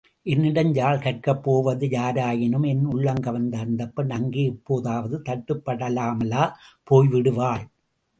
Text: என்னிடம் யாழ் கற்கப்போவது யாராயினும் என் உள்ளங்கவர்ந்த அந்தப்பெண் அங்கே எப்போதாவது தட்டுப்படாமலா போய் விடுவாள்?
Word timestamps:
என்னிடம் 0.25 0.73
யாழ் 0.73 1.01
கற்கப்போவது 1.01 1.85
யாராயினும் 1.89 2.65
என் 2.67 2.85
உள்ளங்கவர்ந்த 2.85 3.57
அந்தப்பெண் 3.57 4.09
அங்கே 4.09 4.45
எப்போதாவது 4.45 5.17
தட்டுப்படாமலா 5.29 6.43
போய் 6.83 7.07
விடுவாள்? 7.07 7.63